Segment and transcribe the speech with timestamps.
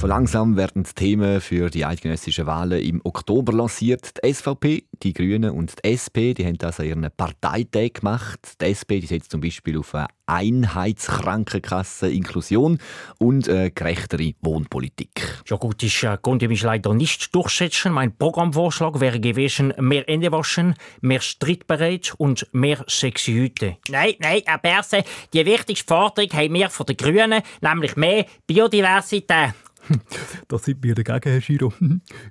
[0.00, 4.12] So langsam werden die Themen für die eidgenössischen Wahlen im Oktober lanciert.
[4.22, 8.38] Die SVP, die Grünen und die SP die haben also ihren Parteitag gemacht.
[8.60, 12.78] Die SP die setzt zum Beispiel auf eine Einheitskrankenkasse, Inklusion
[13.18, 15.42] und eine gerechtere Wohnpolitik.
[15.48, 17.90] Ja gut, ich äh, konnte mich leider nicht durchsetzen.
[17.90, 23.78] Mein Programmvorschlag wäre gewesen, mehr Hände waschen, mehr Streitbereit und mehr sexy Hüte.
[23.88, 25.02] Nein, nein, Herr Berse,
[25.32, 29.54] die wichtigste Forderung haben wir von den Grünen, nämlich mehr Biodiversität.
[30.48, 31.72] Da sind wir dagegen, Herr Giro.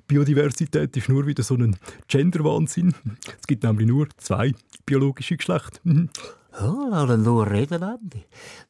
[0.07, 1.75] Biodiversität ist nur wieder so ein
[2.07, 2.93] Gender-Wahnsinn.
[3.39, 4.53] Es gibt nämlich nur zwei
[4.85, 5.79] biologische Geschlechter.
[6.59, 8.25] Ja, lass ihn nur reden, Andi.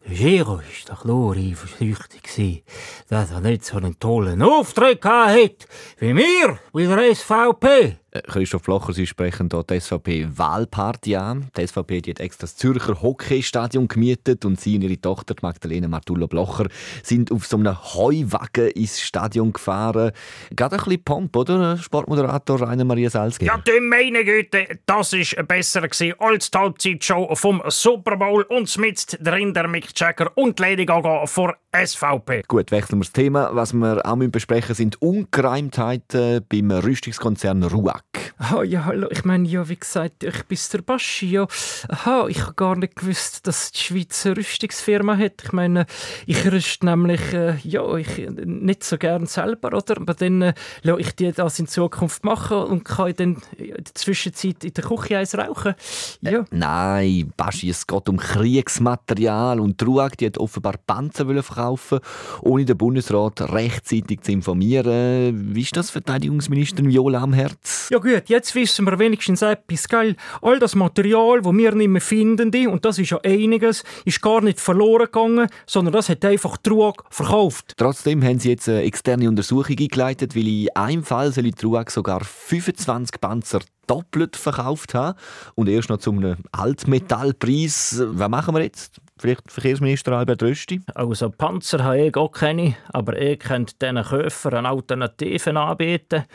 [0.05, 2.63] Der Giro war doch nur eifersüchtig,
[3.07, 5.67] dass er nicht so einen tollen Auftritt hatte
[5.99, 7.97] wie wir bei der SVP.
[8.27, 11.47] Christoph Blocher, Sie sprechen hier die SVP-Wahlparty an.
[11.57, 15.87] Die SVP die hat extra das Zürcher Hockeystadion gemietet und sie und ihre Tochter Magdalena
[15.87, 16.67] Martullo Blocher
[17.03, 20.11] sind auf so einem Heuwagen ins Stadion gefahren.
[20.55, 23.53] Gerade ein bisschen Pomp, oder, Sportmoderator Rainer Maria Salzgeber?
[23.53, 28.77] Ja, du meine Güte, das war besser gewesen als die Halbzeitshow vom Super Bowl und
[28.77, 32.43] mit drin der Mick Jagger und Lady Gaga vor SVP.
[32.47, 33.49] Gut, wechseln wir das Thema.
[33.53, 38.03] Was wir auch besprechen müssen, sind Ungereimtheiten beim Rüstungskonzern RUAG.
[38.53, 39.07] Oh, ja, hallo.
[39.09, 41.31] Ich meine, ja, wie gesagt, ich bin der Baschi.
[41.31, 41.47] Ja.
[41.89, 45.43] Aha, ich habe gar nicht gewusst, dass die Schweiz eine Rüstungsfirma hat.
[45.43, 45.87] Ich meine,
[46.27, 49.97] ich rüste nämlich äh, ja, ich, nicht so gern selber, oder?
[49.97, 53.95] Aber dann äh, lasse ich die das in Zukunft machen und kann dann in der
[53.95, 55.73] Zwischenzeit in der Küche eins rauchen.
[56.21, 56.41] Ja.
[56.41, 61.99] Äh, nein, Baschi, es geht um Kriegsmaterial und die RUAG die hat offenbar Panzer verkaufen
[62.41, 65.55] ohne den Bundesrat rechtzeitig zu informieren.
[65.55, 67.76] Wie ist das Verteidigungsministerin Viola am Herz?
[67.89, 70.17] Ja gut, jetzt wissen wir wenigstens etwas, gell?
[70.41, 74.41] All das Material, das wir nicht mehr finden, und das ist ja einiges, ist gar
[74.41, 77.75] nicht verloren gegangen, sondern das hat einfach Truag verkauft.
[77.77, 82.25] Trotzdem haben sie jetzt eine externe Untersuchung eingeleitet, weil in einem Fall soll Truag sogar
[82.25, 85.17] 25 Panzer doppelt verkauft haben
[85.55, 88.03] und erst noch zu einem Altmetallpreis.
[88.05, 88.99] Was machen wir jetzt?
[89.19, 90.81] Vielleicht Verkehrsminister Albert Rösti?
[90.93, 96.25] Also Panzer habe ich auch keine, aber ich könnte diesen Käufern eine Alternative anbieten.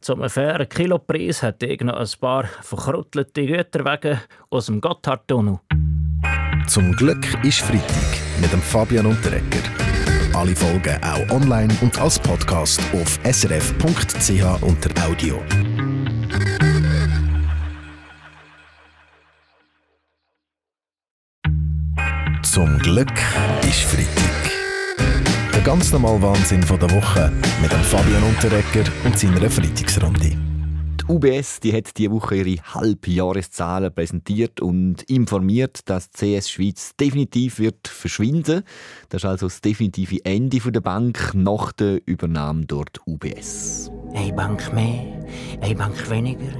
[0.00, 5.58] Zum fairen Kilopreis hätte ich noch ein paar verkruttelte Güterwagen aus dem Gotthardtunnel.
[6.66, 9.62] Zum Glück ist Freitag mit dem Fabian Unterrecker.
[10.34, 15.42] Alle Folgen auch online und als Podcast auf srf.ch unter Audio.
[22.58, 23.12] Zum Glück
[23.68, 24.50] ist Freitag.
[25.54, 27.30] Der ganz normale Wahnsinn von der Woche
[27.62, 30.30] mit dem Fabian Unterrecker und seiner Freitagsrunde.
[30.30, 36.96] Die UBS die hat diese Woche ihre Halbjahreszahlen präsentiert und informiert, dass die CS Schweiz
[36.98, 38.64] definitiv wird verschwinden.
[39.08, 43.88] Das ist also das definitive Ende der Bank nach der Übernahme durch die UBS.
[44.14, 45.24] Eine Bank mehr,
[45.60, 46.52] eine Bank weniger.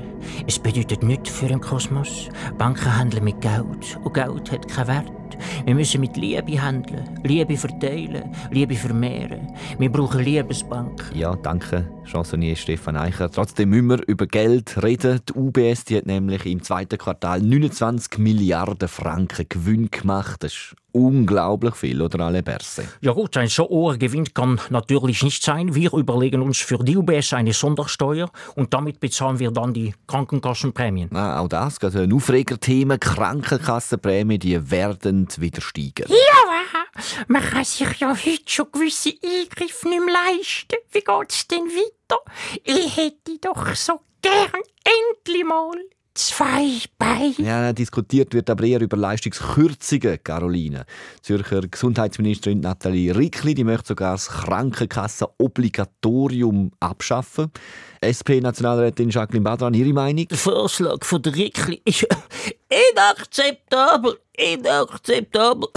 [0.46, 2.28] Es bedeutet nichts für den Kosmos.
[2.56, 5.17] Banken handeln mit Geld und Geld hat keinen Wert.
[5.64, 9.52] Wir müssen mit Liebe handeln, Liebe verteilen, Liebe vermehren.
[9.78, 11.10] Wir brauchen Liebesbank.
[11.14, 13.30] Ja, danke, Chansonnier Stefan Eicher.
[13.30, 15.20] Trotzdem müssen wir über Geld reden.
[15.28, 20.42] Die UBS die hat nämlich im zweiten Quartal 29 Milliarden Franken Gewinn gemacht.
[20.42, 22.84] Das ist unglaublich viel, oder alle Berse?
[23.00, 25.74] Ja gut, ein so hoher Gewinn kann natürlich nicht sein.
[25.74, 31.14] Wir überlegen uns für die UBS eine Sondersteuer und damit bezahlen wir dann die Krankenkassenprämien.
[31.14, 32.98] Ah, auch das, also ein Aufregerthema.
[32.98, 36.06] Krankenkassenprämien, die werden wieder steigen.
[36.08, 36.84] Ja,
[37.26, 40.78] man kann sich ja heute schon gewisse Eingriffe nicht mehr leisten.
[40.90, 42.18] Wie geht's denn weiter?
[42.64, 45.78] Ich hätte doch so gern endlich mal
[46.18, 47.34] zwei Beine.
[47.38, 50.84] Ja, diskutiert wird aber eher über Leistungskürzungen, Caroline.
[51.22, 57.50] Zürcher Gesundheitsministerin Nathalie Rickli die möchte sogar das Krankenkassenobligatorium abschaffen.
[58.04, 60.28] SP-Nationalrätin Jacqueline Badran, Ihre Meinung?
[60.28, 62.06] Der Vorschlag von der Rickli ist
[62.92, 64.18] inakzeptabel.
[64.36, 65.68] Inakzeptabel.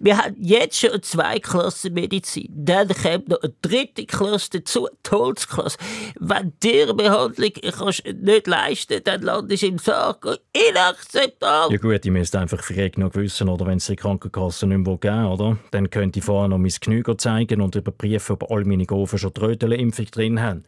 [0.00, 2.48] Wir haben jetzt schon eine Zweiklassenmedizin.
[2.50, 5.78] Dann kommt noch eine dritte Klasse dazu, die Holzklasse.
[6.18, 10.26] Wenn die Behandlung kannst du nicht leisten dann landest du im Sarg.
[10.52, 11.72] Inakzeptabel.
[11.72, 14.96] Ja gut, ich müsste einfach vielleicht noch wissen, oder wenn es die Krankenkasse nicht mehr
[14.96, 15.58] geben oder?
[15.70, 19.34] Dann könnte ich vorher noch mein Knie zeigen und überprüfen, ob all meine Gofen schon
[19.34, 20.64] Trödelimpfung drin haben.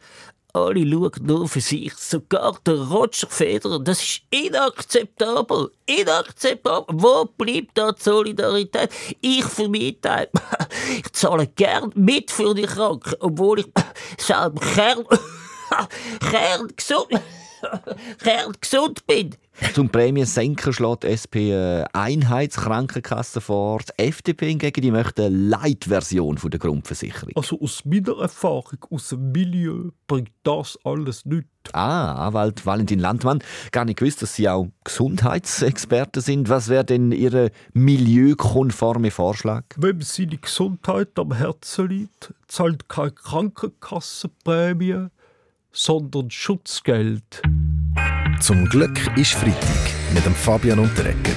[0.53, 3.79] Alle schauen nur für sich, sogar der Roger Federer.
[3.79, 5.71] Das ist inakzeptabel.
[5.85, 6.95] Inakzeptabel.
[6.97, 8.89] Wo bleibt da die Solidarität?
[9.21, 10.29] Ich für mich Teil,
[10.97, 13.67] ich zahle gern mit für die Kranken, obwohl ich
[14.17, 15.05] selber Kern,
[16.19, 17.07] Kern gesund,
[18.21, 19.35] Kern gesund bin.
[19.73, 23.79] Zum Prämiensenken schlägt die SP eine Einheitskrankenkasse vor.
[23.79, 27.31] Die FDP hingegen die möchte eine Light-Version der Grundversicherung.
[27.35, 31.47] Also aus meiner Erfahrung, aus dem Milieu, bringt das alles nichts.
[31.73, 33.39] Ah, Anwalt Valentin Landmann.
[33.71, 36.49] Gar nicht gewusst, dass Sie auch Gesundheitsexperte sind.
[36.49, 39.63] Was wäre denn Ihr milieukonforme Vorschlag?
[39.77, 45.07] Wenn seine Gesundheit am Herzen liegt, zahlt keine Krankenkassenprämie,
[45.71, 47.41] sondern Schutzgeld.
[48.41, 51.35] Zum Glück ist Freitag mit dem Fabian Unterrecker.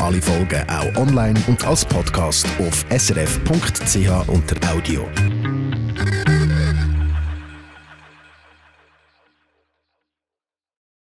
[0.00, 5.08] Alle Folgen auch online und als Podcast auf srf.ch unter Audio.